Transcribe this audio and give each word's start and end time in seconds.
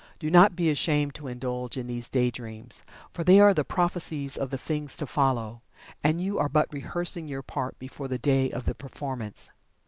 Do 0.17 0.31
not 0.31 0.55
be 0.55 0.71
ashamed 0.71 1.13
to 1.13 1.27
indulge 1.27 1.77
in 1.77 1.85
these 1.85 2.09
day 2.09 2.31
dreams, 2.31 2.81
for 3.11 3.23
they 3.23 3.39
are 3.39 3.53
the 3.53 3.63
prophecies 3.63 4.35
of 4.35 4.49
the 4.49 4.57
things 4.57 4.97
to 4.97 5.05
follow, 5.05 5.61
and 6.03 6.19
you 6.19 6.39
are 6.39 6.49
but 6.49 6.73
rehearsing 6.73 7.27
your 7.27 7.43
part 7.43 7.77
before 7.77 8.07
the 8.07 8.17
day 8.17 8.49
of 8.49 8.63
the 8.65 8.73
performance. 8.73 9.51